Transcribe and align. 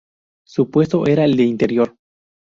Su 0.47 0.71
puesto 0.71 1.05
era 1.05 1.25
el 1.25 1.37
de 1.37 1.43
interior. 1.43 1.95